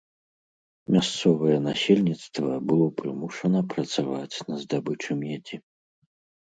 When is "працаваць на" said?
3.75-4.55